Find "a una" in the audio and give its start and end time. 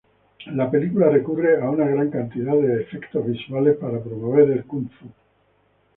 1.61-1.87